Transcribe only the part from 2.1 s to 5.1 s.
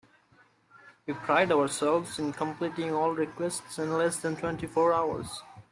in completing all requests in less than twenty four